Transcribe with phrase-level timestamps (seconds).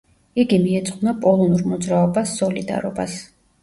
[0.43, 3.25] იგი მიეძღვნა პოლონურ მოძრაობა „სოლიდარობას“.